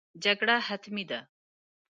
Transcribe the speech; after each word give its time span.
جګړه 0.23 0.55
حتمي 0.67 1.03
ده. 1.09 1.19